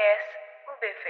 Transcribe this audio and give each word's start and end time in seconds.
Podcast 0.00 0.32
UBV. 0.64 1.04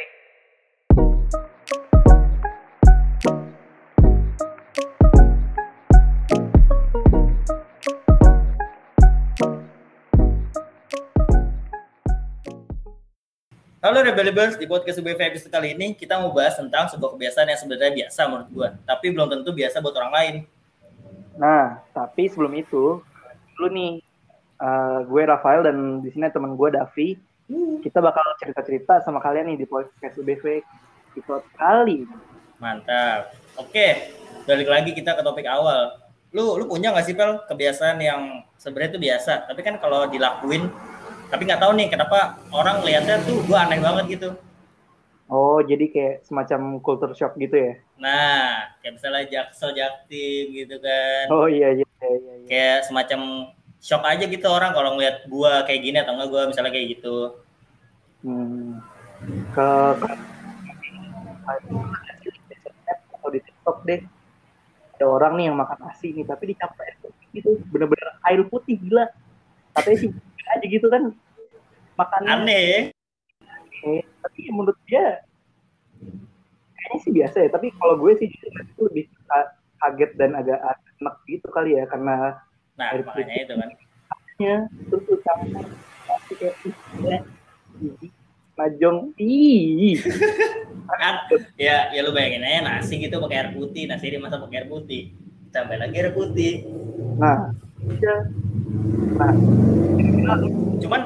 Halo 13.79 14.03
Rebelibers, 14.03 14.59
di 14.59 14.67
podcast 14.67 14.99
UBV 14.99 15.23
episode 15.23 15.55
kali 15.55 15.79
ini 15.79 15.95
kita 15.95 16.19
mau 16.19 16.35
bahas 16.35 16.59
tentang 16.59 16.91
sebuah 16.91 17.15
kebiasaan 17.15 17.47
yang 17.47 17.61
sebenarnya 17.63 17.95
biasa 17.95 18.27
menurut 18.27 18.49
gua, 18.51 18.75
tapi 18.91 19.15
belum 19.15 19.31
tentu 19.31 19.55
biasa 19.55 19.79
buat 19.79 19.95
orang 20.03 20.15
lain. 20.19 20.35
Nah, 21.39 21.79
tapi 21.95 22.27
sebelum 22.27 22.59
itu, 22.59 22.99
dulu 23.55 23.69
nih, 23.71 24.03
eh, 24.59 24.99
gue 25.07 25.23
Rafael 25.31 25.63
dan 25.63 26.03
di 26.03 26.11
sini 26.11 26.27
teman 26.35 26.59
gue 26.59 26.75
Davi. 26.75 27.30
Kita 27.83 27.99
bakal 27.99 28.23
cerita-cerita 28.39 29.03
sama 29.03 29.19
kalian 29.19 29.51
nih 29.51 29.59
di 29.63 29.67
podcast 29.67 30.15
UBV 30.15 30.63
episode 31.11 31.43
kali. 31.59 32.07
Mantap. 32.63 33.35
Oke, 33.59 34.15
balik 34.47 34.71
lagi 34.71 34.91
kita 34.95 35.19
ke 35.19 35.23
topik 35.27 35.51
awal. 35.51 35.99
Lu 36.31 36.55
lu 36.55 36.71
punya 36.71 36.95
nggak 36.95 37.11
sih 37.11 37.19
Pel 37.19 37.43
kebiasaan 37.51 37.99
yang 37.99 38.47
sebenarnya 38.55 38.95
itu 38.95 39.01
biasa, 39.03 39.51
tapi 39.51 39.67
kan 39.67 39.83
kalau 39.83 40.07
dilakuin 40.07 40.71
tapi 41.31 41.47
nggak 41.47 41.63
tahu 41.63 41.73
nih 41.75 41.91
kenapa 41.91 42.39
orang 42.55 42.87
lihatnya 42.87 43.19
tuh 43.27 43.43
gua 43.47 43.67
aneh 43.67 43.83
banget 43.83 44.05
gitu. 44.19 44.31
Oh, 45.31 45.63
jadi 45.63 45.87
kayak 45.91 46.15
semacam 46.27 46.83
culture 46.83 47.15
shock 47.15 47.39
gitu 47.39 47.55
ya? 47.55 47.73
Nah, 48.03 48.67
kayak 48.83 48.99
misalnya 48.99 49.23
jaksel 49.31 49.71
jaktim 49.75 50.45
gitu 50.55 50.79
kan. 50.83 51.25
Oh 51.31 51.47
iya, 51.47 51.71
iya, 51.71 51.87
iya. 51.87 52.11
iya. 52.19 52.35
Kayak 52.51 52.79
semacam 52.91 53.21
shock 53.81 54.05
aja 54.05 54.29
gitu 54.29 54.47
orang 54.47 54.77
kalau 54.77 54.95
ngeliat 54.95 55.25
gua 55.27 55.65
kayak 55.65 55.81
gini 55.81 55.97
atau 55.99 56.13
enggak 56.15 56.29
gua 56.29 56.43
misalnya 56.53 56.73
kayak 56.73 57.01
gitu. 57.01 57.41
Hmm. 58.21 58.85
Ke, 59.57 59.69
atau 63.17 63.29
di 63.33 63.41
TikTok 63.41 63.79
deh. 63.89 64.01
Ada 65.01 65.05
orang 65.09 65.33
nih 65.41 65.45
yang 65.49 65.57
makan 65.57 65.81
nasi 65.81 66.13
nih, 66.13 66.29
tapi 66.29 66.53
dicampur 66.53 66.85
air 66.85 66.97
putih 67.01 67.27
gitu. 67.33 67.51
Bener-bener 67.73 68.09
air 68.29 68.41
putih, 68.45 68.77
gila. 68.77 69.09
Katanya 69.73 69.97
sih 69.97 70.11
aja 70.45 70.67
gitu 70.69 70.87
kan. 70.93 71.17
Makannya 71.97 72.29
Aneh. 72.29 72.93
Eh, 73.81 74.05
tapi 74.21 74.41
menurut 74.53 74.77
dia 74.85 75.25
kayaknya 76.77 76.99
sih 77.01 77.13
biasa 77.13 77.37
ya 77.45 77.49
tapi 77.53 77.73
kalau 77.77 77.95
gue 77.97 78.13
sih 78.21 78.29
itu 78.29 78.81
lebih 78.89 79.09
ka- 79.29 79.53
kaget 79.81 80.11
dan 80.17 80.37
agak 80.37 80.61
enak 81.01 81.17
gitu 81.25 81.49
kali 81.49 81.77
ya 81.77 81.85
karena 81.89 82.41
Nah, 82.81 82.97
Air 82.97 83.05
makanya 83.05 83.35
itu 83.45 83.55
kan. 83.61 83.71
nya 84.41 84.57
terus 84.89 85.05
pasti 86.09 86.33
kayak. 86.41 86.57
Ih, 87.81 88.09
majong 88.57 89.13
ih 89.21 90.01
kan 90.89 91.17
ya 91.57 91.93
ya 91.93 92.01
lu 92.05 92.13
bayangin 92.13 92.45
aja 92.45 92.61
nasi 92.65 93.01
gitu 93.01 93.21
pakai 93.21 93.37
air 93.41 93.51
putih 93.57 93.85
nasi 93.89 94.11
dimasak 94.13 94.41
pakai 94.41 94.65
air 94.65 94.69
putih. 94.69 95.13
Tambah 95.53 95.77
lagi 95.77 95.97
air 95.97 96.13
putih. 96.17 96.65
Nah 97.21 97.53
iya. 97.85 98.17
Nah. 99.17 99.33
Cuman 100.81 101.01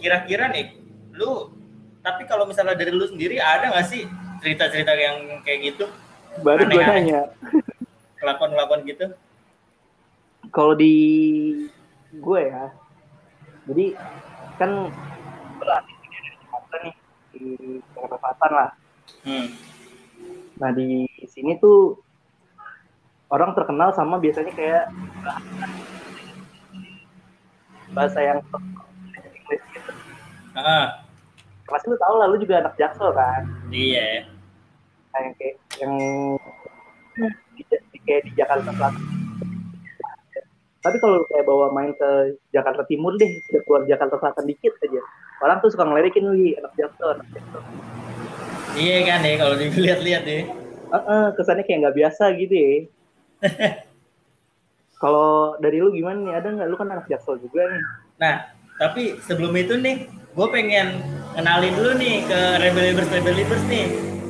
kira-kira 0.00 0.48
nih 0.48 0.72
lu 1.16 1.52
tapi 2.00 2.24
kalau 2.24 2.48
misalnya 2.48 2.76
dari 2.76 2.96
lu 2.96 3.04
sendiri 3.04 3.36
ada 3.40 3.76
nggak 3.76 3.86
sih 3.88 4.08
cerita-cerita 4.40 4.92
yang 4.96 5.44
kayak 5.44 5.76
gitu? 5.76 5.84
Baru 6.40 6.64
gue 6.64 6.80
nanya. 6.80 7.28
Kelakuan-kelakuan 8.16 8.88
gitu 8.88 9.12
kalau 10.50 10.74
di 10.74 10.94
gue 12.12 12.40
ya 12.42 12.64
jadi 13.64 13.86
kan 14.58 14.70
gue 15.56 15.66
latih 15.66 15.94
di 15.96 16.08
Jakarta 16.36 16.76
nih 16.82 16.94
di 17.30 17.42
Jakarta 17.94 18.16
Selatan 18.18 18.50
lah 18.52 18.70
hmm. 19.24 19.46
Nah 20.60 20.76
di 20.76 21.08
sini 21.24 21.56
tuh 21.56 21.96
orang 23.32 23.56
terkenal 23.56 23.96
sama 23.96 24.20
biasanya 24.20 24.52
kayak 24.52 24.92
bahasa 27.90 28.20
yang 28.20 28.38
English 29.24 29.64
gitu. 29.72 29.92
ah 30.52 31.00
Pasti 31.64 31.86
lu 31.86 31.96
tau 31.96 32.18
lah, 32.18 32.26
lu 32.26 32.36
juga 32.36 32.60
anak 32.60 32.74
jaksel 32.76 33.14
kan? 33.14 33.46
iya 33.70 34.26
Nah, 35.10 35.20
yang 35.22 35.34
kayak 35.38 35.56
yang 35.80 35.92
di- 37.56 38.02
kayak 38.04 38.22
di 38.26 38.32
Jakarta 38.36 38.70
Selatan. 38.70 39.19
Tapi 40.80 40.96
kalau 40.96 41.28
kayak 41.28 41.44
bawa 41.44 41.68
main 41.70 41.92
ke 41.92 42.10
Jakarta 42.50 42.88
Timur 42.88 43.12
deh, 43.20 43.28
udah 43.52 43.62
keluar 43.68 43.82
Jakarta 43.84 44.16
Selatan 44.16 44.44
dikit 44.48 44.72
aja. 44.80 45.00
Orang 45.40 45.60
tuh 45.60 45.68
suka 45.72 45.84
ngelirikin 45.84 46.24
lu, 46.24 46.32
anak 46.56 46.72
jaksel, 46.76 47.08
anak 47.16 47.28
jaksel. 47.32 47.60
iya 48.76 49.02
kan 49.02 49.20
deh 49.20 49.34
kalau 49.34 49.54
dilihat-lihat 49.58 50.22
deh 50.24 50.42
Heeh, 50.90 51.24
kesannya 51.34 51.62
kayak 51.62 51.78
nggak 51.86 51.96
biasa 51.96 52.24
gitu 52.34 52.54
ya. 52.54 52.70
Kalau 55.00 55.56
dari 55.56 55.80
lu 55.80 55.94
gimana 55.94 56.18
nih? 56.20 56.34
Ada 56.36 56.48
nggak? 56.50 56.68
Lu 56.68 56.76
kan 56.76 56.88
anak 56.90 57.06
jaksel 57.08 57.40
juga 57.40 57.66
nih. 57.66 57.82
nah 58.20 58.34
tapi 58.76 59.16
sebelum 59.24 59.52
itu 59.56 59.76
nih 59.76 60.08
gue 60.08 60.46
pengen 60.52 61.00
kenalin 61.32 61.72
dulu 61.72 61.96
nih 61.96 62.20
ke 62.24 62.40
Rebelibers 62.60 63.08
Rebelibers 63.08 63.64
nih 63.64 63.86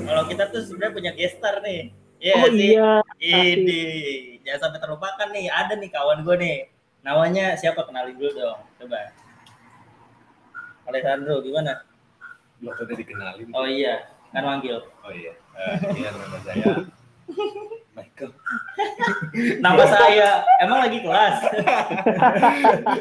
kalau 0.06 0.22
kita 0.26 0.46
tuh 0.50 0.62
sebenarnya 0.62 0.94
punya 0.94 1.12
gestar 1.14 1.58
nih 1.62 1.90
Iya 2.20 2.34
oh 2.36 2.46
sih? 2.52 2.70
iya. 2.74 2.92
Ini 3.18 3.82
jangan 4.50 4.62
sampai 4.66 4.80
terlupakan 4.82 5.28
nih. 5.30 5.46
Ada 5.46 5.74
nih 5.74 5.90
kawan 5.90 6.18
gue 6.20 6.36
nih. 6.36 6.58
Namanya 7.00 7.54
siapa? 7.54 7.86
Kenalin 7.86 8.18
dulu 8.18 8.30
dong. 8.34 8.58
Coba. 8.76 9.14
Alessandro 10.84 11.38
gimana? 11.40 11.86
Lo 12.58 12.74
udah 12.74 12.92
dikenalin. 12.92 13.46
Oh 13.54 13.62
iya, 13.62 14.10
kan 14.28 14.42
manggil. 14.42 14.82
Oh 15.00 15.12
iya. 15.14 15.32
Eh, 15.54 15.74
iya 15.94 16.10
nama 16.10 16.38
saya 16.42 16.66
Michael. 17.96 18.30
Nama 19.60 19.84
saya 19.86 20.28
emang 20.58 20.78
lagi 20.82 20.98
kelas. 20.98 21.36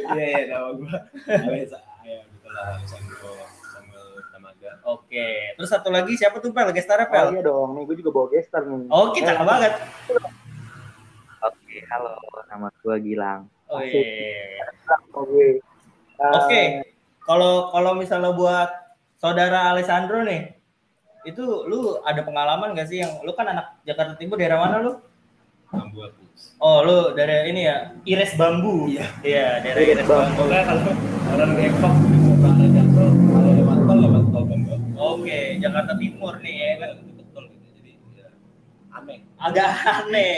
Iya 0.10 0.26
iya 0.28 0.44
nama 0.48 0.70
gua. 0.72 0.98
Nama 1.26 1.66
saya 1.66 2.18
betul 2.30 2.52
lah 2.54 2.66
Alessandro. 2.78 3.32
Oke. 4.86 5.54
Terus 5.54 5.70
satu 5.70 5.90
lagi 5.90 6.14
siapa 6.14 6.38
tuh 6.38 6.50
Pel? 6.50 6.70
Gestarnya 6.72 7.06
Oh 7.06 7.12
Pel? 7.12 7.28
iya 7.32 7.42
dong, 7.42 7.70
nih 7.74 7.84
gue 7.84 7.96
juga 8.00 8.10
bawa 8.12 8.28
gestar 8.30 8.62
nih. 8.64 8.86
Oh, 8.88 9.10
kita 9.12 9.34
Eh, 9.34 9.44
banget. 9.44 9.74
Halo, 11.90 12.14
nama 12.54 12.70
gue 12.86 12.96
Gilang. 13.02 13.50
Oh 13.66 13.82
iya. 13.82 13.98
Oke. 15.18 15.58
Eh, 16.22 16.34
Oke. 16.38 16.62
Kalau 17.26 17.74
kalau 17.74 17.98
misalnya 17.98 18.30
buat 18.30 18.70
saudara 19.18 19.74
Alessandro 19.74 20.22
nih, 20.22 20.54
itu 21.26 21.42
lu 21.66 21.98
ada 22.06 22.22
pengalaman 22.22 22.78
gak 22.78 22.94
sih 22.94 23.02
yang 23.02 23.18
lu 23.26 23.34
kan 23.34 23.50
anak 23.50 23.82
Jakarta 23.90 24.14
Timur 24.22 24.38
daerah 24.38 24.62
mana 24.62 24.86
lu? 24.86 25.02
Oh, 26.62 26.86
lu 26.86 27.18
dari 27.18 27.50
ini 27.50 27.66
ya, 27.66 27.98
Ires 28.06 28.38
Bambu. 28.38 28.86
Iya. 28.86 29.10
Iya, 29.26 29.48
daerah 29.66 29.82
Ires 29.82 30.06
Bambu. 30.06 30.46
Pokoknya 30.46 30.62
kalau 30.70 30.94
orang 31.34 31.52
Depok 31.58 31.94
orang 32.38 32.58
Jakarta, 32.70 33.02
kalau 33.10 33.52
lewat 33.58 33.78
tol 33.90 33.98
lewat 33.98 34.24
tol 34.30 34.44
Bangga. 34.46 34.76
Oke, 34.94 35.40
Jakarta 35.58 35.94
Timur 35.98 36.34
nih 36.46 36.54
ya 36.54 36.72
kan. 36.86 36.92
Betul 37.18 37.44
gitu. 37.50 37.68
Jadi 37.82 37.92
ya, 38.14 38.28
aneh. 38.94 39.20
Agak 39.42 39.70
aneh. 39.90 40.38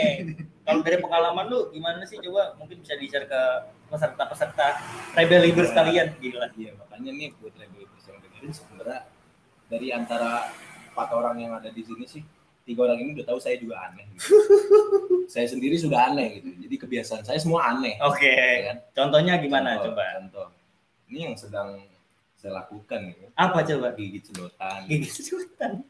Kalau 0.62 0.80
dari 0.86 0.98
pengalaman 1.02 1.44
lu 1.50 1.60
gimana 1.74 2.06
sih 2.06 2.22
coba 2.22 2.54
mungkin 2.54 2.78
bisa 2.86 2.94
di-share 2.94 3.26
ke 3.26 3.42
peserta-peserta 3.90 4.66
Rebel 5.18 5.50
Leader 5.50 5.66
sekalian 5.66 6.14
gila. 6.22 6.46
Iya 6.54 6.70
makanya 6.78 7.10
nih 7.18 7.28
buat 7.42 7.54
rebel 7.58 7.82
yang 7.82 8.18
dengerin 8.22 8.52
sebenarnya 8.54 9.00
dari 9.66 9.88
antara 9.90 10.54
empat 10.92 11.08
orang 11.16 11.36
yang 11.42 11.52
ada 11.56 11.72
di 11.72 11.82
sini 11.82 12.04
sih 12.06 12.22
tiga 12.62 12.86
orang 12.86 12.98
ini 13.02 13.10
udah 13.18 13.26
tahu 13.26 13.38
saya 13.42 13.58
juga 13.58 13.82
aneh. 13.90 14.06
Gitu. 14.14 14.38
saya 15.34 15.46
sendiri 15.50 15.74
sudah 15.74 16.14
aneh 16.14 16.38
gitu. 16.38 16.48
Jadi 16.62 16.74
kebiasaan 16.78 17.22
saya 17.26 17.38
semua 17.42 17.66
aneh. 17.74 17.98
Oke. 18.06 18.30
ya 18.30 18.70
kan? 18.70 18.76
Contohnya 18.94 19.34
gimana 19.42 19.82
Contoh, 19.82 19.98
coba? 19.98 20.04
Contoh. 20.22 20.46
Ini 21.10 21.18
yang 21.26 21.34
sedang 21.34 21.82
saya 22.38 22.62
lakukan 22.62 23.00
gitu. 23.10 23.26
Apa 23.34 23.58
coba? 23.66 23.86
Gigit 23.98 24.24
sedotan. 24.30 24.80
Gigi 24.86 25.10
sedotan. 25.10 25.82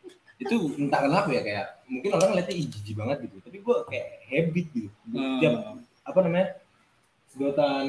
Itu 0.43 0.57
entah 0.77 1.01
kenapa 1.01 1.29
ya 1.29 1.41
kayak 1.41 1.67
mungkin 1.87 2.11
orang 2.13 2.31
lihatnya 2.35 2.55
"Ih, 2.55 2.67
jijik 2.67 2.95
banget 2.95 3.17
gitu. 3.23 3.37
Tapi 3.41 3.57
gue 3.59 3.77
kayak 3.87 4.07
habit 4.25 4.67
gitu. 4.73 4.89
Hmm. 5.09 5.39
Tiap 5.39 5.55
apa 6.03 6.19
namanya? 6.21 6.49
Sedotan 7.27 7.89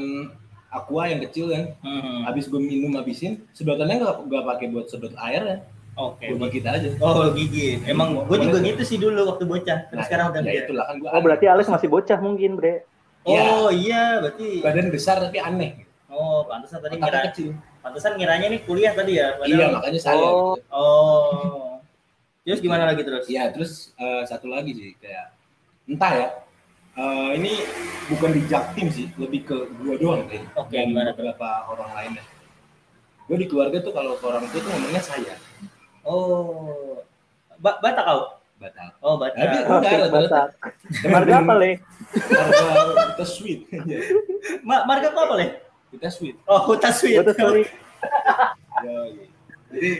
aqua 0.70 1.04
yang 1.06 1.22
kecil 1.22 1.50
kan. 1.50 1.64
Hmm. 1.80 2.24
Habis 2.24 2.48
gue 2.48 2.58
minum 2.58 2.94
habisin, 2.94 3.44
sedotannya 3.52 4.00
nggak 4.00 4.16
nggak 4.24 4.44
pakai 4.48 4.66
buat 4.70 4.86
sedot 4.88 5.14
air 5.20 5.42
kan. 5.44 5.60
Oke. 5.96 6.26
Gue 6.28 6.50
gigit 6.50 6.66
aja. 6.66 6.90
Oh 7.00 7.30
gigi. 7.32 7.78
Emang 7.86 8.18
gue 8.20 8.38
juga 8.40 8.58
Boleh. 8.58 8.70
gitu 8.72 8.82
sih 8.84 8.98
dulu 8.98 9.30
waktu 9.30 9.46
bocah. 9.46 9.78
Terus 9.88 9.94
Nah, 9.96 10.06
sekarang 10.06 10.26
udah 10.32 10.42
ya 10.42 10.46
biasa. 10.48 10.66
itulah 10.66 10.84
kan 10.84 10.96
gue 10.98 11.08
Oh 11.08 11.22
berarti 11.22 11.46
Alex 11.46 11.66
masih 11.68 11.88
bocah 11.88 12.18
mungkin, 12.18 12.52
Bre. 12.56 12.82
Oh 13.24 13.70
iya, 13.70 14.20
berarti. 14.20 14.60
badan 14.60 14.90
besar 14.90 15.22
tapi 15.22 15.38
aneh. 15.38 15.86
Oh, 16.10 16.44
pantesan 16.44 16.78
tadi 16.80 16.98
Otaknya 16.98 17.10
ngira. 17.16 17.30
kecil. 17.30 17.50
Pantesan 17.80 18.12
ngiranya 18.16 18.48
nih 18.48 18.62
kuliah 18.64 18.92
tadi 18.92 19.14
ya. 19.16 19.34
padahal- 19.36 19.54
Iya 19.54 19.66
makanya 19.70 20.00
saya. 20.00 20.18
Oh. 20.20 20.54
gitu. 20.56 20.66
Oh. 20.72 21.73
Terus 22.44 22.60
gimana 22.60 22.84
lagi 22.84 23.02
terus? 23.02 23.24
Iya 23.26 23.50
terus 23.50 23.72
eh, 23.96 24.24
satu 24.28 24.52
lagi 24.52 24.72
sih 24.72 24.92
kayak 25.00 25.32
entah 25.88 26.12
ya. 26.14 26.28
eh, 26.94 27.30
ini 27.40 27.52
bukan 28.06 28.30
di 28.32 28.42
Jaktim 28.46 28.88
sih, 28.88 29.08
lebih 29.16 29.48
ke 29.48 29.58
gua 29.80 29.96
doang 29.98 30.22
deh. 30.28 30.44
Oke, 30.54 30.76
dan 30.76 30.92
gimana 30.92 31.10
beberapa 31.12 31.48
orang 31.66 31.90
lainnya. 31.96 32.24
Gue 33.24 33.40
di 33.40 33.48
keluarga 33.48 33.80
tuh 33.80 33.96
kalau 33.96 34.20
ke 34.20 34.26
orang 34.28 34.44
tua 34.46 34.60
tuh 34.60 34.70
ngomongnya 34.70 35.00
saya. 35.00 35.36
Oh. 36.04 37.00
Ba 37.58 37.80
Batak 37.80 38.04
kau? 38.04 38.22
Batak. 38.60 38.92
Oh, 39.00 39.16
Batak. 39.16 39.40
Tapi 39.40 39.56
Oh, 39.64 39.78
enggak 39.80 39.92
rata-rata 39.96 40.12
Batak. 40.12 40.48
Marga 41.08 41.34
apa, 41.40 41.54
Le? 41.56 41.72
kita 43.10 43.26
sweet. 43.26 43.60
Ma 44.68 44.84
marga 44.84 45.08
kau 45.10 45.24
apa, 45.24 45.36
Le? 45.40 45.48
kita 45.90 46.12
sweet. 46.12 46.36
Oh, 46.44 46.60
Huta 46.60 46.92
Sweet. 46.92 47.24
Betul 47.24 47.34
sekali. 47.34 47.64
Ya, 48.84 48.96
iya. 49.08 49.26
Jadi 49.72 49.92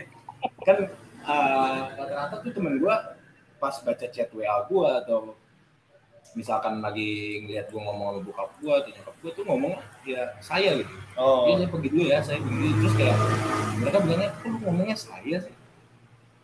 kan 0.62 0.78
uh, 1.24 1.92
rata-rata 1.96 2.36
tuh 2.44 2.52
temen 2.52 2.78
gua 2.80 3.16
pas 3.58 3.76
baca 3.80 4.06
chat 4.12 4.30
WA 4.36 4.68
gua 4.68 5.00
atau 5.04 5.36
misalkan 6.34 6.82
lagi 6.82 7.40
ngeliat 7.46 7.70
gua 7.70 7.82
ngomong 7.92 8.08
sama 8.10 8.20
bokap 8.26 8.50
gua 8.60 8.74
atau 8.82 8.90
nyokap 8.92 9.16
gua 9.22 9.32
tuh 9.32 9.46
ngomong 9.48 9.74
ya 10.04 10.24
saya 10.44 10.70
gitu. 10.82 10.94
Oh. 11.16 11.46
Iya 11.48 11.56
saya 11.64 11.70
pergi 11.70 11.88
dulu 11.94 12.04
ya, 12.10 12.20
saya 12.26 12.38
pergi 12.42 12.58
dulu. 12.58 12.74
Terus 12.82 12.94
kayak 12.98 13.18
mereka 13.80 13.98
bilangnya, 14.02 14.30
kok 14.34 14.48
lu 14.50 14.58
ngomongnya 14.66 14.98
saya 14.98 15.36
sih? 15.40 15.56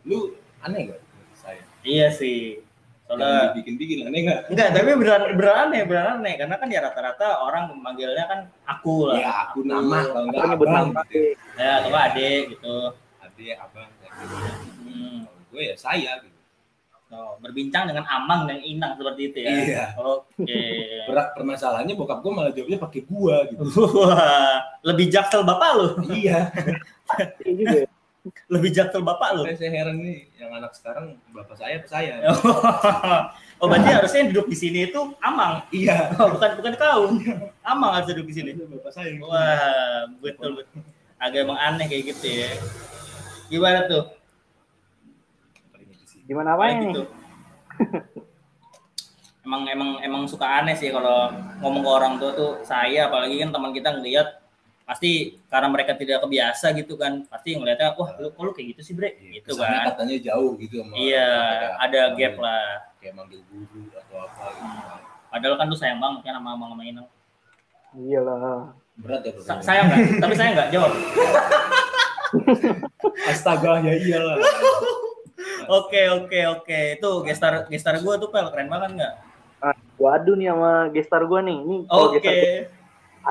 Lu 0.07 0.17
aneh 0.61 0.81
gak? 0.93 1.01
Saya. 1.35 1.61
Iya 1.83 2.07
sih. 2.13 2.61
Soalnya 3.09 3.57
dibikin-bikin, 3.57 4.05
aneh 4.05 4.21
gak? 4.21 4.41
enggak, 4.53 4.69
tapi 4.69 4.93
beneran 4.93 5.33
beneran 5.33 5.57
aneh, 5.65 5.81
beneran 5.81 6.21
aneh 6.21 6.33
karena 6.37 6.55
kan 6.61 6.67
ya 6.69 6.79
rata-rata 6.85 7.27
orang 7.41 7.73
memanggilnya 7.73 8.25
kan 8.29 8.39
aku 8.69 9.09
lah. 9.09 9.17
Ya 9.17 9.31
aku 9.49 9.65
nama, 9.65 10.05
kalau 10.05 10.25
enggak 10.29 10.43
Aku 10.45 10.51
nyebut 10.53 10.67
abang 10.69 10.87
nama. 10.93 11.01
gitu. 11.09 11.21
Ya, 11.57 11.71
atau 11.81 11.89
nggak 11.89 12.05
adik 12.13 12.41
gitu. 12.53 12.75
Adik, 13.25 13.55
abang. 13.57 13.89
gitu. 13.89 14.37
Gue 15.59 15.67
ya 15.67 15.75
saya 15.75 16.23
gitu. 16.23 16.39
Oh, 17.09 17.35
berbincang 17.41 17.89
dengan 17.89 18.05
Amang 18.05 18.45
dan 18.47 18.63
Inang 18.63 18.95
seperti 18.95 19.33
itu 19.33 19.37
ya. 19.43 19.49
Iya. 19.51 19.85
Oke. 19.99 20.61
Berat 21.11 21.35
permasalahannya 21.35 21.97
bokap 21.99 22.23
gue 22.23 22.31
malah 22.31 22.53
jawabnya 22.55 22.79
pakai 22.79 23.01
gua 23.03 23.43
gitu. 23.49 23.65
Wah, 24.07 24.61
lebih 24.87 25.11
jaksel 25.11 25.43
bapak 25.43 25.69
lu. 25.75 25.87
iya. 26.15 26.47
Iya 27.43 27.67
ya. 27.83 27.87
Lebih 28.47 28.69
jaksel 28.71 29.01
bapak 29.01 29.35
lu. 29.35 29.43
Makanya 29.43 29.57
saya 29.57 29.71
heran 29.73 29.97
nih, 29.99 30.31
yang 30.37 30.51
anak 30.53 30.71
sekarang 30.77 31.17
bapak 31.33 31.57
saya 31.57 31.81
apa 31.81 31.87
saya? 31.89 32.13
oh, 33.59 33.65
berarti 33.65 33.89
harusnya 33.89 34.19
yang 34.23 34.29
duduk 34.29 34.47
di 34.53 34.57
sini 34.61 34.79
itu 34.87 35.01
Amang. 35.25 35.65
iya. 35.73 36.13
Oh, 36.15 36.29
bukan 36.37 36.61
bukan 36.61 36.73
kau. 36.77 37.01
Amang 37.65 37.99
harus 37.99 38.07
duduk 38.13 38.31
di 38.31 38.35
sini. 38.37 38.49
Bapak 38.55 38.93
saya. 38.95 39.11
Wah, 39.19 40.07
betul 40.23 40.61
betul. 40.61 40.79
Agak 41.17 41.41
emang 41.41 41.57
aneh 41.57 41.89
kayak 41.89 42.15
gitu 42.15 42.31
ya. 42.31 42.53
Gimana 43.49 43.89
tuh? 43.89 44.18
Gimana 46.29 46.53
apa 46.53 46.63
nih? 46.69 46.77
gitu. 46.85 47.03
emang 49.41 49.65
emang 49.65 49.89
emang 49.99 50.23
suka 50.23 50.61
aneh 50.61 50.77
sih 50.77 50.89
kalau 50.89 51.31
ngomong 51.57 51.81
ke 51.81 51.89
orang 51.89 52.13
tua 52.15 52.31
tuh 52.31 52.51
saya 52.61 53.09
apalagi 53.09 53.41
kan 53.41 53.49
teman 53.49 53.73
kita 53.73 53.89
ngelihat 53.91 54.37
pasti 54.83 55.11
karena 55.47 55.67
mereka 55.67 55.93
tidak 55.93 56.21
kebiasa 56.21 56.69
gitu 56.73 56.93
kan 56.93 57.25
pasti 57.25 57.53
ngelihatnya 57.53 57.93
wah 57.93 58.13
lu 58.15 58.29
kok 58.29 58.41
lu 58.41 58.51
kayak 58.51 58.73
gitu 58.73 58.81
sih 58.83 58.93
bre 58.93 59.17
gitu 59.17 59.53
Kesannya 59.53 59.73
kan 59.75 59.87
katanya 59.91 60.15
jauh 60.23 60.53
gitu 60.55 60.81
sama 60.81 60.93
iya 60.93 61.29
orang, 61.29 61.73
ada 61.79 61.99
manggil- 62.03 62.17
gap 62.19 62.35
lah 62.37 62.65
Kayak 62.99 63.13
manggil 63.15 63.41
guru 63.47 63.81
atau 63.91 64.17
apa 64.19 64.43
gitu. 64.49 64.65
padahal 65.29 65.55
kan 65.55 65.65
lu 65.65 65.77
sayang 65.77 65.97
banget 65.97 66.19
kan 66.21 66.33
sama 66.35 66.49
sama 66.53 66.83
Inang 66.83 67.07
Iyalah. 67.91 68.69
Berat 68.95 69.21
ya 69.23 69.31
Sa 69.39 69.53
sayang 69.57 69.85
nggak 69.87 69.99
tapi 70.19 70.33
saya 70.35 70.49
nggak 70.53 70.69
jawab 70.69 70.91
Astaga 73.25 73.81
ya 73.81 73.93
iyalah. 73.95 74.37
Oke 75.69 76.01
oke 76.17 76.39
oke 76.57 76.79
itu 76.97 77.09
gestar 77.23 77.69
gestar 77.69 77.95
gue 78.01 78.13
tuh 78.17 78.29
pel 78.33 78.49
keren 78.49 78.67
banget 78.67 78.91
nggak 78.97 79.13
Nah, 79.59 79.75
gua 79.99 80.15
adu 80.15 80.39
nih 80.39 80.55
sama 80.55 80.87
gestar 80.95 81.27
gua 81.27 81.43
nih. 81.43 81.59
Ini 81.59 81.77
oke 81.91 82.19
gua 82.23 82.31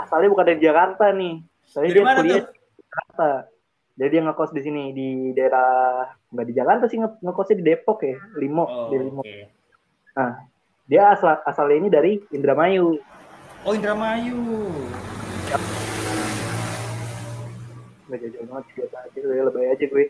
asalnya 0.05 0.29
bukan 0.29 0.45
dari 0.45 0.61
Jakarta 0.61 1.05
nih. 1.17 1.41
Saya 1.65 1.89
Dari 1.89 1.97
dia 1.97 2.05
mana 2.05 2.19
kuliah 2.21 2.41
tuh? 2.45 2.53
di 2.53 2.81
Jakarta. 2.85 3.29
Jadi 3.97 4.11
dia 4.13 4.23
ngekos 4.29 4.51
di 4.53 4.61
sini 4.61 4.83
di 4.93 5.09
daerah 5.33 6.05
nggak 6.29 6.47
di 6.47 6.55
Jakarta 6.55 6.85
sih 6.85 7.01
nge- 7.01 7.19
ngekosnya 7.25 7.57
di 7.59 7.65
Depok 7.65 7.99
ya, 8.05 8.15
Limo, 8.37 8.65
oh, 8.69 8.93
di 8.93 8.97
Limo. 9.01 9.23
oke 9.25 9.41
Dia 10.85 11.17
asal 11.17 11.41
asalnya 11.49 11.77
ini 11.81 11.89
dari 11.89 12.13
Indramayu. 12.29 13.01
oh 13.65 13.73
Indramayu 13.73 14.69
Gak 18.09 18.21
jauh 18.25 18.47
banget 18.49 18.65
biasa 18.73 18.97
aja 19.05 19.19
gue, 19.21 19.37
lebay 19.37 19.67
aja 19.69 19.85
gue. 19.85 20.05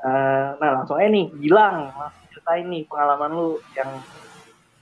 Eh, 0.00 0.48
nah 0.56 0.68
langsung 0.80 0.96
aja 0.96 1.12
nih, 1.12 1.28
Gilang, 1.36 1.92
langsung 1.92 2.26
ceritain 2.32 2.64
nih 2.72 2.88
pengalaman 2.88 3.30
lu 3.36 3.48
yang 3.76 3.90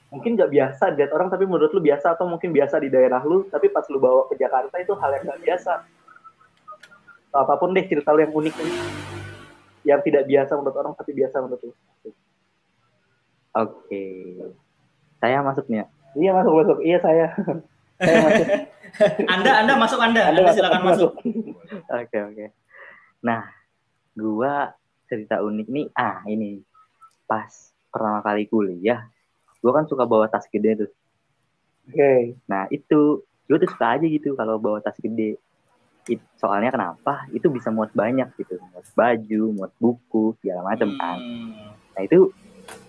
mungkin 0.08 0.38
nggak 0.38 0.48
biasa 0.48 0.94
dilihat 0.96 1.12
orang 1.12 1.28
tapi 1.28 1.44
menurut 1.44 1.68
lu 1.74 1.84
biasa 1.84 2.16
atau 2.16 2.24
mungkin 2.24 2.48
biasa 2.48 2.80
di 2.80 2.88
daerah 2.88 3.20
lu 3.20 3.44
tapi 3.52 3.68
pas 3.68 3.84
lu 3.92 4.00
bawa 4.00 4.24
ke 4.30 4.40
Jakarta 4.40 4.72
itu 4.80 4.94
hal 4.94 5.10
yang 5.18 5.24
nggak 5.26 5.42
biasa. 5.42 5.72
Atau 7.28 7.38
apa 7.44 7.54
pun 7.58 7.74
deh 7.74 7.84
cerita 7.84 8.14
lu 8.14 8.22
yang 8.22 8.32
unik 8.32 8.54
nih 8.56 8.72
yang 9.86 10.00
tidak 10.06 10.24
biasa 10.30 10.52
menurut 10.54 10.76
orang 10.78 10.92
tapi 10.94 11.10
biasa 11.12 11.36
menurut 11.42 11.60
lu. 11.66 11.72
Oke. 13.58 14.06
Saya 15.18 15.42
masuk 15.42 15.66
nih 15.66 15.82
ya. 15.82 15.86
iya 16.14 16.30
masuk 16.30 16.52
masuk. 16.62 16.78
Iya 16.86 16.98
saya. 17.02 17.26
Saya 17.98 18.18
masuk. 18.22 18.46
Anda 19.26 19.50
anda 19.66 19.72
masuk 19.74 19.98
anda. 19.98 20.22
Anda, 20.30 20.40
Anda 20.46 20.54
silakan 20.54 20.82
masuk, 20.86 21.12
Oke 21.90 22.18
oke. 22.22 22.46
Nah, 23.26 23.42
gua 24.14 24.78
cerita 25.08 25.40
unik 25.40 25.66
nih. 25.72 25.86
Ah 25.96 26.22
ini 26.28 26.62
pas 27.24 27.48
pertama 27.88 28.20
kali 28.20 28.44
kuliah, 28.46 29.08
gua 29.64 29.80
kan 29.80 29.84
suka 29.88 30.04
bawa 30.04 30.28
tas 30.28 30.44
gede 30.46 30.86
tuh. 30.86 30.90
oke 31.88 32.12
Nah 32.44 32.68
itu 32.68 33.24
gue 33.48 33.56
tuh 33.56 33.70
suka 33.72 33.96
aja 33.96 34.04
gitu 34.04 34.36
kalau 34.36 34.60
bawa 34.60 34.78
tas 34.84 34.96
gede. 35.00 35.40
It- 36.08 36.24
soalnya 36.40 36.72
kenapa? 36.72 37.28
Itu 37.32 37.52
bisa 37.52 37.68
muat 37.68 37.92
banyak 37.92 38.32
gitu, 38.36 38.60
muat 38.72 38.84
baju, 38.96 39.42
muat 39.56 39.72
buku, 39.76 40.36
segala 40.40 40.64
macam 40.64 40.92
kan. 40.96 41.16
Hmm. 41.20 41.72
Nah 41.96 42.02
itu 42.04 42.32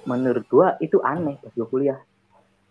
menurut 0.04 0.44
gua 0.48 0.76
itu 0.84 1.00
aneh 1.04 1.40
pas 1.40 1.52
gua 1.56 1.68
kuliah. 1.68 2.00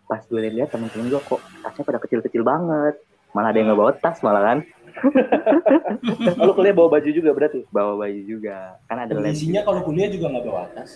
Pas 0.09 0.25
gue 0.25 0.41
lihat 0.41 0.73
temen-temen 0.73 1.09
gua 1.13 1.21
kok 1.21 1.41
tasnya 1.61 1.83
pada 1.85 1.99
kecil-kecil 2.01 2.41
banget. 2.41 2.97
Malah 3.29 3.53
ada 3.53 3.57
yang 3.61 3.69
nggak 3.69 3.79
bawa 3.81 3.93
tas 3.93 4.17
malah 4.25 4.41
kan. 4.41 4.59
lalu 6.39 6.51
kuliah 6.55 6.75
bawa 6.75 6.89
baju 6.99 7.09
juga 7.09 7.29
berarti 7.33 7.65
Bawa 7.69 7.93
baju 7.97 8.21
juga. 8.23 8.77
Kan 8.87 8.97
ada 8.99 9.13
lens. 9.15 9.39
Kondisinya 9.39 9.61
kalau 9.65 9.81
kuliah 9.83 10.09
juga 10.11 10.25
nggak 10.31 10.45
bawa 10.45 10.63
tas. 10.75 10.91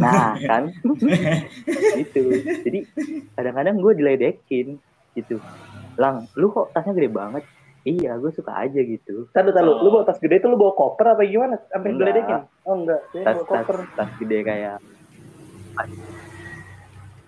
Nah 0.00 0.34
kan 0.50 0.62
gitu. 2.00 2.22
Jadi 2.64 2.78
kadang-kadang 3.36 3.76
gue 3.78 3.92
diledekin 3.96 4.66
gitu. 5.14 5.38
Lang, 5.94 6.26
lu 6.34 6.50
kok 6.50 6.74
tasnya 6.74 6.96
gede 6.96 7.10
banget? 7.12 7.44
Iya, 7.84 8.16
gue 8.16 8.32
suka 8.32 8.64
aja 8.64 8.80
gitu. 8.80 9.28
Tahu 9.30 9.50
tahu 9.52 9.72
lu 9.84 9.88
bawa 9.92 10.04
tas 10.08 10.18
gede 10.18 10.40
itu 10.40 10.48
lu 10.48 10.56
bawa 10.56 10.72
koper 10.72 11.14
apa 11.14 11.22
gimana 11.28 11.60
sampai 11.68 11.92
geledekin 11.92 12.48
oh 12.64 12.74
enggak 12.80 13.00
saya 13.12 13.24
Tas, 13.28 13.36
bawa 13.36 13.44
tas, 13.44 13.48
koper 13.52 13.76
tas 13.92 14.10
gede 14.16 14.38
kayak 14.40 14.76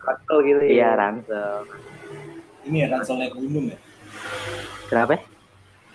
Ransel 0.06 0.38
gitu 0.46 0.62
ya 0.62 0.70
iya 0.70 0.88
ransel. 0.94 1.66
Ini 2.66 2.76
ya 2.82 2.87
ransel 2.94 3.14
naik 3.18 3.35
gunung 3.35 3.66
ya. 3.75 3.78
Kenapa? 4.87 5.18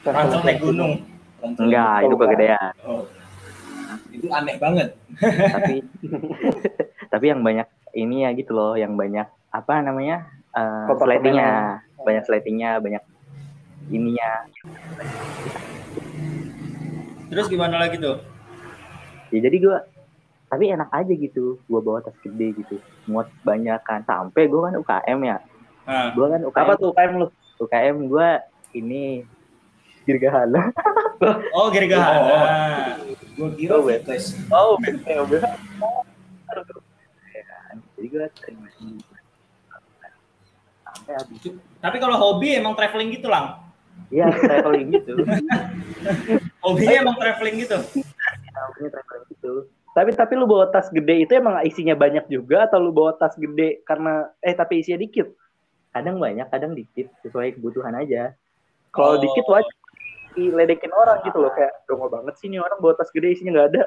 Ransel 0.02 0.42
naik 0.42 0.60
gunung. 0.62 0.94
Ransel 1.42 1.64
Enggak, 1.70 1.98
Oh, 2.02 2.06
itu 2.06 2.16
kegedean. 2.18 2.72
Oh. 2.86 3.04
Itu 4.12 4.28
aneh 4.34 4.56
banget. 4.58 4.90
tapi 5.54 5.76
tapi 7.14 7.26
yang 7.28 7.42
banyak 7.44 7.68
ini 7.94 8.24
ya 8.24 8.30
gitu 8.34 8.56
loh 8.56 8.74
yang 8.80 8.96
banyak 8.96 9.28
apa 9.52 9.84
namanya 9.84 10.32
uh, 10.56 10.88
Kotak 10.88 11.12
slatingnya 11.12 11.84
banyak 12.02 12.24
slatingnya 12.24 12.70
banyak 12.80 13.04
ininya. 13.92 14.48
Terus 17.32 17.48
gimana 17.52 17.80
lagi 17.80 18.00
tuh? 18.00 18.20
Ya 19.32 19.40
jadi 19.48 19.58
gua 19.64 19.78
tapi 20.52 20.72
enak 20.72 20.92
aja 20.92 21.14
gitu. 21.16 21.60
Gua 21.68 21.80
bawa 21.84 22.00
tas 22.04 22.16
gede 22.24 22.56
gitu. 22.60 22.76
Muat 23.08 23.32
banyak 23.44 23.80
kan. 23.84 24.04
Sampai 24.04 24.48
gua 24.52 24.72
kan 24.72 24.76
UKM 24.80 25.20
ya. 25.24 25.38
Nah, 25.88 26.12
gua 26.16 26.28
kan 26.36 26.42
UKM 26.44 26.64
apa 26.68 26.74
tuh 26.80 26.88
UKM 26.92 27.14
lu? 27.20 27.28
UKM 27.60 27.96
gua 28.12 28.28
ini 28.72 29.24
dirgahala 30.04 30.72
oh 31.54 31.68
gergahan 31.70 32.22
Gue 33.32 33.50
kira 33.56 33.74
Oh, 33.74 33.84
fitness. 33.84 34.36
oh 34.50 34.76
BPO 34.78 35.24
jadi 37.96 38.08
gua 38.10 38.28
terima 38.34 38.66
sampai 40.84 41.14
habis. 41.16 41.40
Tapi 41.80 41.98
kalau 41.98 42.18
hobi 42.18 42.58
emang 42.58 42.74
traveling 42.74 43.14
gitu 43.14 43.30
lang? 43.30 43.62
Iya 44.10 44.28
traveling 44.28 44.92
gitu. 44.92 45.14
Hobinya 46.66 46.98
emang 47.00 47.16
traveling 47.16 47.62
gitu? 47.62 47.78
Namanya 48.52 48.90
traveling 48.92 49.26
gitu. 49.30 49.52
Tapi 49.92 50.10
tapi 50.14 50.34
lu 50.34 50.46
bawa 50.46 50.68
tas 50.68 50.90
gede 50.90 51.24
itu 51.24 51.32
emang 51.32 51.62
isinya 51.64 51.94
banyak 51.94 52.28
juga 52.28 52.66
atau 52.66 52.80
lu 52.80 52.92
bawa 52.92 53.16
tas 53.16 53.36
gede 53.36 53.80
karena 53.84 54.28
eh 54.40 54.52
tapi 54.52 54.82
isinya 54.82 55.00
dikit? 55.00 55.32
Kadang 55.92 56.18
banyak 56.18 56.48
kadang 56.48 56.74
dikit. 56.74 57.08
Sesuai 57.22 57.56
kebutuhan 57.56 57.96
aja. 57.96 58.34
Kalau 58.90 59.16
Oh. 59.16 59.22
dikit 59.22 59.46
wajar 59.46 59.76
diledekin 60.36 60.92
orang 60.96 61.20
gitu 61.28 61.38
loh 61.40 61.52
kayak 61.52 61.72
dongol 61.86 62.08
banget 62.08 62.34
sih 62.40 62.48
nih 62.48 62.64
orang 62.64 62.80
bawa 62.80 62.94
tas 62.96 63.12
gede 63.12 63.36
isinya 63.36 63.52
nggak 63.60 63.70
ada 63.76 63.84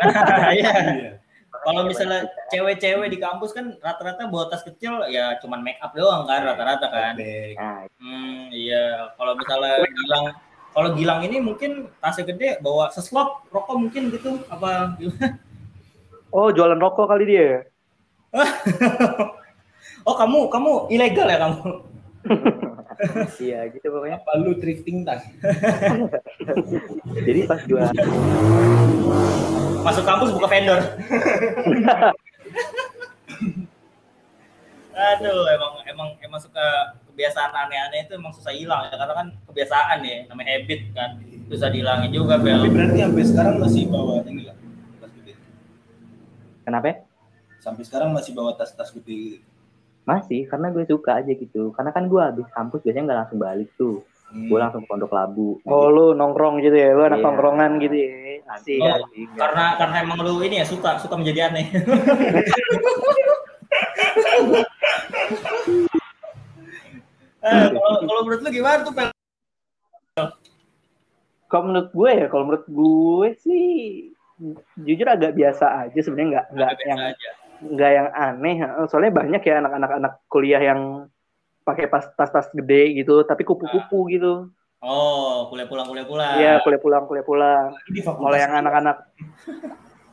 Iya. 0.58 0.72
iya. 0.94 1.12
Kalau 1.48 1.82
misalnya 1.88 2.28
cewek-cewek 2.52 3.08
di 3.08 3.18
kampus 3.18 3.56
kan 3.56 3.72
rata-rata 3.80 4.28
bawa 4.28 4.52
tas 4.52 4.62
kecil 4.62 5.00
ya 5.08 5.40
cuman 5.40 5.64
make 5.64 5.80
up 5.80 5.96
doang 5.96 6.28
kan 6.28 6.44
rata-rata 6.44 6.86
kan. 6.92 7.16
Nah 7.16 7.88
Hmm, 7.98 8.52
iya. 8.52 9.10
Kalau 9.16 9.32
misalnya 9.34 9.80
Gilang 9.82 10.26
kalau 10.76 10.88
Gilang 10.94 11.20
ini 11.24 11.42
mungkin 11.42 11.90
tasnya 11.98 12.28
gede 12.30 12.60
bawa 12.62 12.92
seslop 12.92 13.48
rokok 13.50 13.74
mungkin 13.80 14.12
gitu 14.12 14.44
apa 14.52 14.94
gimana? 15.00 15.40
Oh, 16.28 16.52
jualan 16.52 16.78
rokok 16.78 17.08
kali 17.08 17.24
dia. 17.24 17.64
oh 20.08 20.14
kamu 20.14 20.52
kamu 20.52 20.72
ilegal 20.92 21.26
ya 21.26 21.38
kamu? 21.40 21.60
iya 23.38 23.70
gitu 23.70 23.86
pokoknya 23.88 24.18
Apa 24.18 24.32
lu 24.42 24.58
thrifting 24.58 25.06
tas? 25.06 25.22
jadi 27.26 27.40
pas 27.46 27.60
gua 27.64 27.86
Masuk 29.78 30.04
kampus 30.04 30.34
buka 30.34 30.48
vendor. 30.50 30.80
Aduh, 34.98 35.46
emang 35.46 35.72
emang 35.86 36.08
emang 36.18 36.40
suka 36.42 36.98
kebiasaan 37.06 37.54
aneh-aneh 37.54 38.02
itu 38.02 38.18
emang 38.18 38.34
susah 38.34 38.50
hilang 38.50 38.90
ya 38.90 38.98
karena 38.98 39.14
kan 39.14 39.26
kebiasaan 39.46 40.02
ya, 40.02 40.26
namanya 40.26 40.58
habit 40.58 40.80
kan. 40.90 41.10
Susah 41.46 41.70
dihilangin 41.70 42.10
juga, 42.10 42.34
Tapi 42.34 42.50
Bel. 42.50 42.66
berarti 42.66 42.98
sampai 43.06 43.24
sekarang 43.24 43.54
masih 43.62 43.86
bawa 43.86 44.26
ini 44.26 44.42
lah, 44.50 44.56
tas 44.98 45.10
gede. 45.14 45.32
kenapa? 46.66 47.06
Sampai 47.62 47.82
sekarang 47.86 48.10
masih 48.10 48.34
bawa 48.34 48.58
tas-tas 48.58 48.90
gede 48.90 49.38
gitu. 49.38 49.46
Masih 50.08 50.48
karena 50.48 50.72
gue 50.72 50.88
suka 50.88 51.20
aja 51.20 51.28
gitu 51.28 51.68
karena 51.76 51.92
kan 51.92 52.08
gue 52.08 52.16
habis 52.16 52.48
kampus 52.48 52.80
biasanya 52.80 53.04
nggak 53.04 53.20
langsung 53.20 53.38
balik 53.38 53.68
tuh 53.76 54.00
Hmm. 54.28 54.44
gue 54.44 54.58
langsung 54.60 54.84
ke 54.84 54.88
pondok 54.92 55.08
labu 55.08 55.56
Oh, 55.64 55.88
lu 55.88 56.12
nongkrong 56.12 56.60
gitu 56.60 56.76
ya. 56.76 56.92
Lu 56.92 57.00
anak 57.00 57.24
Iya. 57.24 57.32
nongkrongan 57.32 57.80
gitu 57.80 57.96
ya. 57.96 58.08
Asik. 58.52 58.76
Oh, 58.76 58.92
asik. 59.00 59.24
Karena 59.32 59.64
karena 59.80 59.96
emang 60.04 60.20
lu 60.20 60.44
ini 60.44 60.60
ya 60.60 60.68
suka 60.68 61.00
suka 61.00 61.16
menjadi 61.16 61.48
aneh. 61.48 61.64
Eh, 67.38 67.66
kalau 67.70 68.02
kalau 68.02 68.20
menurut 68.26 68.40
lu 68.42 68.50
gimana 68.50 68.82
tuh, 68.82 68.92
Pel? 68.92 69.08
Kalau 71.48 71.62
menurut 71.64 71.88
gue 71.94 72.10
ya, 72.12 72.26
kalau 72.28 72.44
menurut 72.44 72.66
gue 72.68 73.28
sih 73.40 73.66
jujur 74.76 75.08
agak 75.08 75.32
biasa 75.32 75.88
aja 75.88 75.98
sebenarnya 75.98 76.28
nggak 76.34 76.46
nggak 76.52 76.70
yang 76.84 77.00
aja. 77.00 77.30
Nggak 77.62 77.90
yang 77.92 78.08
aneh. 78.14 78.56
Soalnya 78.90 79.12
banyak 79.14 79.42
ya 79.42 79.60
anak-anak 79.62 79.90
anak 79.98 80.12
kuliah 80.30 80.62
yang 80.62 81.06
pakai 81.66 81.90
pas 81.90 82.04
tas-tas 82.16 82.48
gede 82.56 82.96
gitu, 82.96 83.22
tapi 83.28 83.44
kupu-kupu 83.44 84.08
gitu. 84.08 84.48
Oh, 84.78 85.50
kuliah 85.50 85.66
pulang 85.66 85.86
kuliah 85.90 86.06
pulang. 86.06 86.34
Iya, 86.38 86.54
kuliah 86.62 86.80
pulang, 86.80 87.02
kuliah 87.10 87.26
pulang. 87.26 87.74
Kalau 88.06 88.36
yang 88.38 88.52
anak-anak 88.54 88.96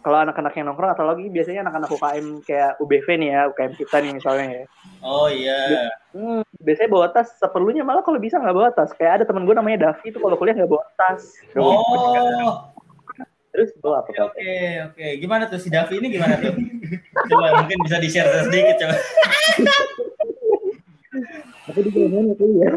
kalau 0.05 0.21
anak-anak 0.21 0.53
yang 0.53 0.69
nongkrong 0.69 0.93
atau 0.93 1.05
lagi 1.09 1.33
biasanya 1.33 1.65
anak-anak 1.65 1.89
UKM 1.89 2.27
kayak 2.45 2.77
UBV 2.77 3.07
nih 3.17 3.29
ya, 3.33 3.41
UKM 3.49 3.73
kita 3.73 3.95
nih 4.05 4.11
misalnya 4.13 4.45
ya. 4.53 4.63
Oh 5.01 5.25
iya. 5.25 5.89
Hmm, 6.13 6.45
biasanya 6.61 6.89
bawa 6.93 7.09
tas 7.09 7.33
seperlunya 7.41 7.81
malah 7.81 8.05
kalau 8.05 8.21
bisa 8.21 8.37
nggak 8.37 8.53
bawa 8.53 8.69
tas. 8.69 8.93
Kayak 8.93 9.21
ada 9.21 9.25
temen 9.25 9.49
gue 9.49 9.57
namanya 9.57 9.89
Davi 9.89 10.13
itu 10.13 10.21
kalau 10.21 10.37
kuliah 10.37 10.53
nggak 10.53 10.69
bawa 10.69 10.85
tas. 10.93 11.25
Oh, 11.57 12.69
terus 13.55 13.71
bawa 13.79 14.03
apa 14.03 14.11
oke 14.11 14.51
oke. 14.91 15.07
Gimana 15.23 15.47
tuh 15.47 15.63
si 15.63 15.71
Davi 15.71 15.95
ini 16.03 16.11
gimana 16.11 16.35
tuh? 16.35 16.51
Coba 17.31 17.63
mungkin 17.63 17.79
bisa 17.87 18.03
di-share 18.03 18.27
sedikit 18.51 18.75
coba. 18.83 18.95
Tapi 21.65 21.79
di 21.87 21.89
kuliah 21.95 22.35
kuliah. 22.35 22.75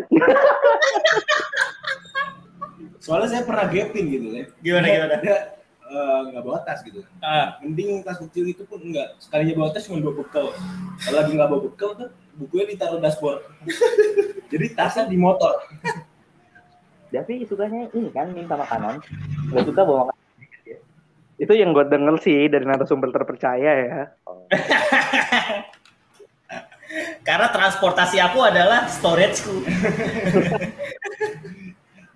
Soalnya 3.03 3.27
saya 3.27 3.43
pernah 3.43 3.67
gapin 3.67 4.05
gitu 4.07 4.27
kan. 4.31 4.47
Gimana, 4.63 4.87
gimana? 4.87 5.15
Nggak 6.31 6.43
bawa 6.47 6.59
tas 6.63 6.87
gitu. 6.87 7.03
Ah, 7.19 7.59
Mending 7.59 8.07
tas 8.07 8.23
kecil 8.23 8.55
itu 8.55 8.63
pun 8.63 8.79
enggak. 8.79 9.19
Sekalinya 9.19 9.59
bawa 9.59 9.75
tas 9.75 9.83
cuma 9.91 9.99
bawa 9.99 10.23
bekal. 10.23 10.55
Kalau 11.03 11.17
lagi 11.19 11.35
nggak 11.35 11.49
bawa 11.51 11.61
bekal 11.67 11.91
tuh 11.99 12.09
bukunya 12.39 12.71
ditaruh 12.71 13.03
dashboard. 13.03 13.43
Jadi 14.47 14.67
tasnya 14.79 15.11
di 15.11 15.19
motor. 15.19 15.59
Davi 17.09 17.41
sukanya 17.49 17.89
ini 17.97 18.13
kan 18.13 18.29
minta 18.37 18.53
makanan 18.53 19.01
nggak 19.49 19.65
suka 19.65 19.81
bawa 19.81 20.13
makanan 20.13 20.28
Itu 21.39 21.55
yang 21.55 21.71
gue 21.71 21.87
denger 21.87 22.19
sih 22.19 22.51
dari 22.51 22.67
narasumber 22.67 23.15
terpercaya 23.15 23.73
ya. 23.79 24.03
karena 27.29 27.53
transportasi 27.53 28.17
aku 28.25 28.41
adalah 28.41 28.89
storageku. 28.89 29.61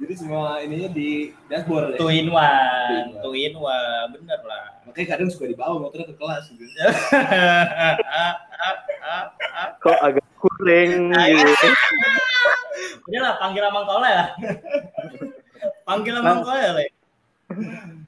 Jadi 0.02 0.14
semua 0.18 0.58
ininya 0.58 0.90
di 0.90 1.30
dashboard 1.46 1.94
ya. 1.94 1.98
Two 2.00 2.10
in 2.10 2.26
one, 2.26 3.22
two 3.22 3.38
in 3.38 3.54
one, 3.54 4.10
bener 4.10 4.40
lah. 4.42 4.82
Makanya 4.82 5.14
kadang 5.14 5.30
suka 5.30 5.46
dibawa 5.46 5.78
motornya 5.78 6.10
ke 6.10 6.16
kelas 6.18 6.50
gitu. 6.50 6.66
Kok 9.86 9.98
agak 10.02 10.26
kurang 10.42 11.14
gitu. 11.14 11.68
Udah 13.06 13.20
lah, 13.22 13.34
panggil 13.38 13.62
Amang 13.62 13.86
Kole 13.86 14.10
lah. 14.10 14.28
panggil 15.86 16.18
Amang 16.18 16.42
Kole 16.42 16.66
lah. 16.66 16.82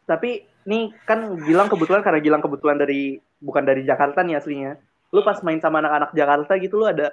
Tapi 0.02 0.50
nih 0.64 0.92
kan 1.04 1.36
Gilang 1.42 1.68
kebetulan 1.68 2.00
karena 2.00 2.20
Gilang 2.20 2.40
kebetulan 2.40 2.76
dari 2.76 3.16
bukan 3.38 3.62
dari 3.62 3.82
Jakarta 3.82 4.20
nih 4.20 4.36
aslinya. 4.36 4.76
Lu 5.10 5.22
pas 5.22 5.38
main 5.40 5.58
sama 5.58 5.78
anak-anak 5.78 6.10
Jakarta 6.12 6.52
gitu 6.56 6.80
lu 6.80 6.86
ada 6.86 7.12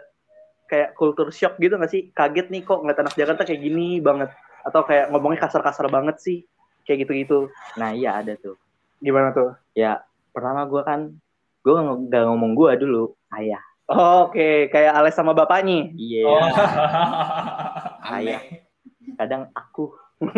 kayak 0.65 0.95
culture 0.95 1.29
shock 1.29 1.55
gitu 1.57 1.75
gak 1.75 1.91
sih? 1.91 2.09
Kaget 2.11 2.47
nih 2.47 2.63
kok 2.63 2.81
ngeliat 2.81 2.99
anak 2.99 3.13
Jakarta 3.13 3.43
kayak 3.43 3.61
gini 3.61 3.99
banget. 3.99 4.31
Atau 4.63 4.81
kayak 4.83 5.11
ngomongnya 5.11 5.43
kasar-kasar 5.43 5.85
banget 5.87 6.17
sih. 6.17 6.39
Kayak 6.81 7.05
gitu-gitu. 7.05 7.45
nah 7.77 7.93
iya 7.93 8.17
ada 8.17 8.33
tuh 8.35 8.57
Gimana 8.97 9.29
tuh? 9.31 9.53
ya 9.71 10.01
pertama 10.33 10.65
gue 10.65 10.81
kan 10.81 11.13
gue 11.61 11.75
nggak 12.09 12.23
ngomong 12.25 12.57
gue 12.57 12.71
dulu 12.79 13.03
ayah 13.33 13.61
Oh, 13.85 14.31
Oke, 14.31 14.71
kayak 14.71 14.95
Ales 14.95 15.11
sama 15.13 15.35
bapaknya. 15.35 15.91
iya 15.93 16.23
Oh. 16.25 16.47
ayah 18.15 18.39
kadang 19.13 19.51
aku 19.51 19.91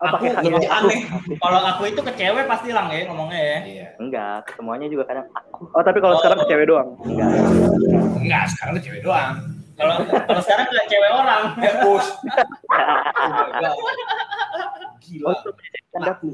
Aku, 0.00 0.16
pakai 0.32 0.64
aneh. 0.64 0.98
Kalau 1.36 1.60
aku 1.60 1.82
itu 1.92 2.00
ke 2.00 2.12
cewek 2.16 2.48
pasti 2.48 2.72
lang 2.72 2.88
ya 2.88 3.04
ngomongnya 3.04 3.36
ya. 3.36 3.58
Iya. 3.68 3.86
enggak 4.00 4.48
semuanya 4.56 4.88
juga 4.88 5.04
kadang 5.04 5.28
aku 5.36 5.68
Oh, 5.76 5.82
tapi 5.84 6.00
kalau 6.00 6.16
sekarang 6.24 6.38
ke 6.40 6.46
cewek 6.48 6.66
doang. 6.72 6.88
enggak 7.04 7.28
Enggak, 8.16 8.44
sekarang 8.56 8.72
tuh 8.80 8.84
cewek 8.88 9.02
doang. 9.04 9.36
Kalau 9.76 9.94
kalau 10.08 10.42
sekarang 10.44 10.64
ke 10.72 10.88
cewek 10.88 11.10
orang. 11.12 11.42
Ya, 11.60 11.72
push. 11.84 12.08
Gila. 15.04 15.28
Oh, 15.28 15.32
itu 15.36 15.50
stand 15.92 16.04
up. 16.08 16.16
Laku. 16.16 16.30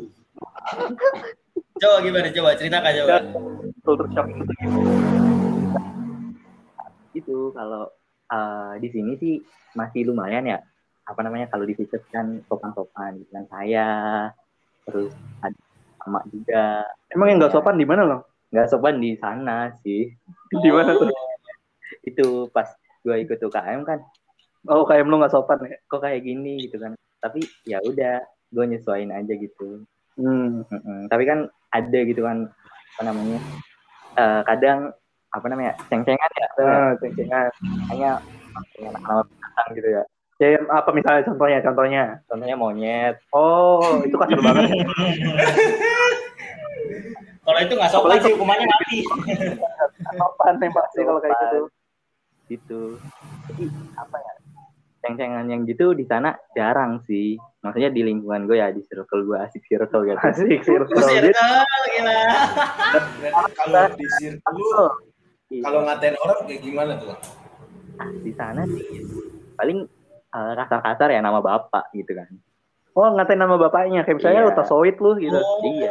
Coba 1.83 1.97
gimana? 2.07 2.29
Coba 2.31 2.51
ceritakan 2.55 2.93
coba. 3.03 3.17
Culture 3.83 4.09
shock 4.15 4.27
itu 4.31 4.53
gimana? 4.63 4.91
itu 7.17 7.51
kalau 7.57 7.89
eh, 8.29 8.73
di 8.85 8.89
sini 8.93 9.13
sih 9.17 9.35
masih 9.73 10.13
lumayan 10.13 10.45
ya 10.45 10.59
apa 11.07 11.21
namanya 11.23 11.47
kalau 11.47 11.63
di 11.63 11.73
Visit 11.73 12.03
kan 12.11 12.43
sopan-sopan 12.45 13.15
gitu 13.17 13.31
kan 13.33 13.47
saya 13.47 13.89
terus 14.83 15.11
ada 15.39 15.55
sama 15.99 16.23
juga 16.29 16.83
Emang 17.09 17.27
yang 17.29 17.39
nggak 17.39 17.51
sopan 17.53 17.75
di 17.75 17.83
mana 17.83 18.03
loh? 18.05 18.21
nggak 18.49 18.69
sopan 18.69 18.99
di 18.99 19.15
sana 19.15 19.71
sih 19.77 20.11
Di 20.63 20.71
mana 20.71 20.93
tuh? 20.93 21.11
itu 22.09 22.27
pas 22.51 22.67
gue 23.01 23.17
ikut 23.21 23.39
UKM 23.41 23.83
kan 23.83 24.03
Oh, 24.67 24.83
kayak 24.83 25.07
lu 25.07 25.15
nggak 25.17 25.31
sopan 25.31 25.63
ya? 25.63 25.79
kok 25.85 25.99
kayak 26.01 26.21
gini 26.21 26.59
gitu 26.61 26.77
kan 26.77 26.93
tapi 27.17 27.39
ya 27.63 27.79
udah 27.81 28.19
gue 28.49 28.65
nyesuaiin 28.67 29.11
aja 29.11 29.33
gitu 29.33 29.83
Hmm. 30.17 30.65
Mm-mm. 30.65 31.07
tapi 31.07 31.23
kan 31.23 31.45
ada 31.71 31.99
gitu 32.03 32.25
kan 32.25 32.49
apa 32.97 33.03
namanya 33.05 33.37
eh, 34.15 34.41
kadang 34.43 34.89
apa 35.29 35.47
namanya 35.47 35.77
ceng-cengan 35.87 36.31
ya 36.33 36.49
Nah, 36.57 36.97
ceng-cengan. 36.97 37.53
hanya 37.87 38.11
nama 38.97 39.21
binatang 39.23 39.69
gitu 39.75 39.89
ya 39.93 40.03
Ya, 40.37 40.53
apa 40.69 40.93
misalnya 40.93 41.25
contohnya? 41.25 41.59
Contohnya? 41.65 42.05
contohnya 42.29 42.57
monyet 42.57 43.17
Oh, 43.33 44.05
itu 44.05 44.13
kasar 44.15 44.37
banget. 44.37 44.69
ya. 44.69 44.85
Kalau 47.41 47.59
itu 47.63 47.73
nggak 47.73 47.89
sopan 47.89 48.19
sih 48.19 48.35
hukumannya 48.35 48.67
mati. 48.67 48.99
Sopan 50.13 50.55
tembak 50.59 50.87
sih 50.91 51.03
kalau 51.03 51.23
kayak 51.23 51.39
gitu. 51.39 51.61
gitu 52.47 52.81
jadi 53.47 53.65
apa 53.95 54.17
ya 54.19 54.33
ceng-cengan 55.01 55.47
yang 55.47 55.63
gitu 55.63 55.91
di 55.93 56.03
sana 56.03 56.35
jarang 56.53 56.99
sih 57.03 57.35
maksudnya 57.59 57.91
di 57.91 58.03
lingkungan 58.03 58.47
gue 58.47 58.59
ya 58.59 58.71
di 58.71 58.83
circle 58.83 59.23
gue 59.23 59.39
asik 59.41 59.63
circle 59.63 60.03
gitu 60.05 60.19
Asik 60.27 60.59
sih. 60.59 60.75
Circle, 60.75 61.07
gila. 61.07 62.21
Berarti 63.19 63.51
kalau 63.59 63.85
di 63.95 64.07
circle 64.13 64.87
Iya. 65.47 65.63
kalau 65.63 65.81
ngatain 65.87 66.17
orang 66.19 66.39
kayak 66.43 66.59
gimana 66.61 66.93
tuh? 66.99 67.15
Ah, 67.97 68.11
di 68.13 68.33
sana 68.35 68.67
sih 68.67 68.83
paling 69.55 69.87
kasar-kasar 70.59 71.09
ya 71.11 71.21
nama 71.25 71.41
bapak 71.41 71.91
gitu 71.93 72.13
kan 72.17 72.29
Oh, 72.97 73.13
ngatain 73.13 73.37
nama 73.37 73.61
bapaknya. 73.61 74.09
Kayak 74.09 74.25
misalnya 74.25 74.41
Iya. 74.41 74.49
lu 74.49 74.53
tasoid 74.57 74.97
lu 75.05 75.21
gitu. 75.21 75.37
Oh. 75.37 75.61
Iya. 75.69 75.89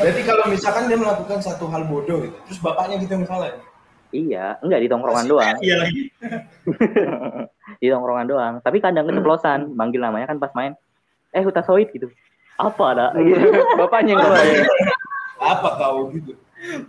Berarti 0.00 0.20
kalau 0.24 0.44
misalkan 0.48 0.88
dia 0.88 0.96
melakukan 0.96 1.36
satu 1.36 1.68
hal 1.68 1.84
bodoh 1.84 2.24
gitu, 2.24 2.32
terus 2.48 2.64
bapaknya 2.64 2.96
gitu 2.96 3.12
yang 3.12 3.28
salah. 3.28 3.52
ya? 3.52 3.60
iya 4.08 4.56
enggak 4.64 4.80
di 4.80 4.88
tongkrongan 4.88 5.26
doang 5.28 5.56
Iya 5.68 5.76
lagi. 5.84 6.02
di 7.84 7.86
tongkrongan 7.92 8.24
doang 8.24 8.54
tapi 8.64 8.80
kadang 8.80 9.04
keceplosan 9.04 9.76
manggil 9.76 10.00
namanya 10.00 10.32
kan 10.32 10.40
pas 10.40 10.52
main 10.56 10.72
eh 11.36 11.44
Hutasoid 11.44 11.92
gitu 11.92 12.08
apa 12.56 12.84
ada 12.96 13.06
bapaknya 13.80 14.16
yang 14.16 14.32
ya. 14.32 14.64
Apa 15.38 15.68
kau 15.78 16.10
gitu? 16.10 16.34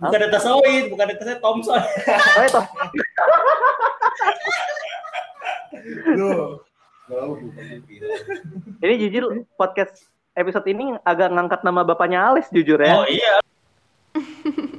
Bukan 0.02 0.34
Sawit, 0.42 0.90
bukan 0.90 1.06
saya 1.22 1.38
Thompson. 1.38 1.78
Oh, 1.78 2.42
itu. 2.42 2.60
Ini 8.80 8.94
jujur 9.06 9.44
podcast 9.58 10.06
episode 10.38 10.66
ini 10.70 10.94
agak 11.02 11.34
ngangkat 11.34 11.60
nama 11.66 11.82
bapaknya 11.82 12.22
Alex 12.22 12.48
jujur 12.54 12.78
ya. 12.78 13.02
Oh 13.02 13.06
iya. 13.08 13.34